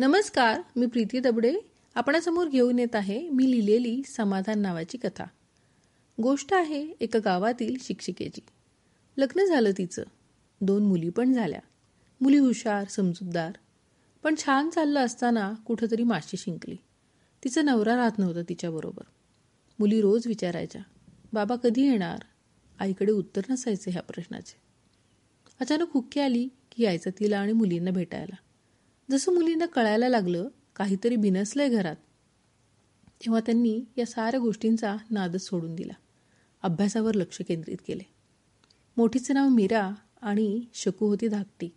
[0.00, 1.54] नमस्कार मी प्रीती दबडे.
[1.94, 5.24] आपणासमोर घेऊन येत आहे मी लिहिलेली समाधान नावाची कथा.
[6.22, 8.40] गोष्ट आहे एका गावातील शिक्षिकेची.
[9.16, 10.02] लग्न झालं तिचं.
[10.60, 11.60] दोन मुली पण झाल्या.
[12.20, 13.52] मुली हुशार समजूतदार.
[14.22, 16.76] पण छान चाललं असताना कुठंतरी माशी शिंकली.
[17.44, 19.02] तिचं नवरा राहत नव्हता तिच्याबरोबर
[19.78, 20.82] मुली रोज विचारायच्या
[21.32, 22.18] बाबा कधी येणार?
[22.78, 24.56] आईकडे उत्तर नसायचे ह्या प्रश्नाचे.
[25.60, 28.36] अचानक हुक्की आली की यायचं तिला आणि मुलींना भेटायला.
[29.10, 31.96] जसं मुलींना कळायला लागलं काहीतरी बिनसलंय घरात
[33.06, 35.92] तेव्हा त्यांनी या साऱ्या गोष्टींचा नादच सोडून दिला.
[36.62, 38.02] अभ्यासावर लक्ष केंद्रित केले.
[38.96, 39.90] मोठीचं नाव मीरा
[40.22, 41.68] आणि शकू होती धाकटी.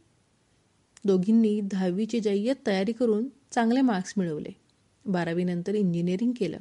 [1.06, 4.56] दोघींनी दहावीची जय्यत तयारी करून चांगले मार्क्स मिळवले.
[5.06, 6.58] बारावीनंतर इंजिनिअरिंग केलं.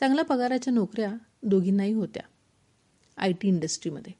[0.00, 2.22] चांगल्या पगाराच्या नोकऱ्या दोघींनाही होत्या.
[3.16, 4.12] आय टी इंडस्ट्रीमध्ये.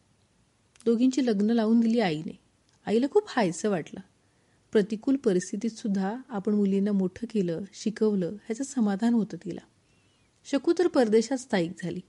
[0.84, 2.38] दोघींची लग्न लावून दिली आईने.
[2.86, 4.00] आईला खूप हायसं वाटलं.
[4.74, 9.60] प्रतिकूल परिस्थितीत सुद्धा आपण मुलींना मोठं केलं शिकवलं ह्याचं समाधान होतं तिला.
[10.44, 12.00] शकू तर परदेशात स्थायिक झाली.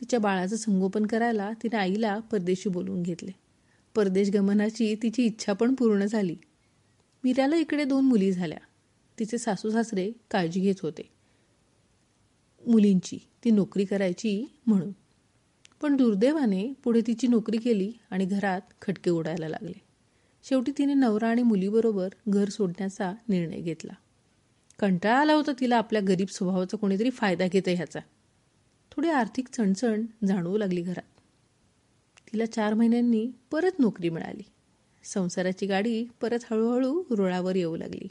[0.00, 3.30] तिच्या बाळाचं संगोपन करायला तिने आईला परदेशी बोलवून घेतले.
[3.94, 6.36] परदेश गमनाची तिची इच्छा पण पूर्ण झाली.
[7.24, 8.58] मीराला इकडे दोन मुली झाल्या.
[9.18, 11.08] तिचे सासू सासरे काळजी घेत होते.
[12.66, 14.92] मुलींची ती नोकरी करायची म्हणून.
[15.82, 19.93] पण दुर्दैवाने पुढे तिची नोकरी केली आणि घरात खटके उडायला लागले.
[20.48, 23.92] शेवटी तिने नवरा आणि मुलीबरोबर घर सोडण्याचा निर्णय घेतला.
[24.78, 28.00] कंटाळा आला होता तिला आपल्या गरीब स्वभावाचा कोणीतरी फायदा घेते ह्याचा.
[28.92, 31.20] थोडी आर्थिक चणचण जाणवू लागली घरात.
[32.32, 34.42] तिला चार महिन्यांनी परत नोकरी मिळाली.
[35.04, 38.08] संसाराची गाडी परत हळूहळू रुळावर येऊ लागली.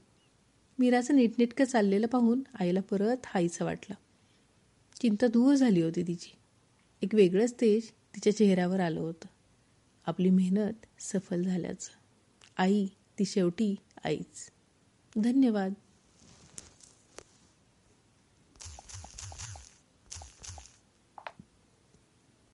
[0.80, 3.96] मीराचं नीटनेटकं चाललेलं पाहून आईला परत हाईचं वाटलं.
[5.02, 6.36] चिंता दूर झाली होती तिची.
[7.02, 9.28] एक वेगळंच तेज तिच्या चेहऱ्यावर आलं होतं.
[10.06, 12.03] आपली मेहनत सफल झाल्याचं.
[12.58, 12.88] आई
[13.20, 14.52] ती शेवटी आईच.
[15.18, 15.74] धन्यवाद.